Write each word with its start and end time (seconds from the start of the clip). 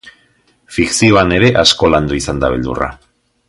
Fikzioan 0.77 1.35
ere 1.37 1.51
asko 1.65 1.91
landu 1.97 2.19
izan 2.23 2.43
da 2.45 2.51
beldurra. 2.55 2.93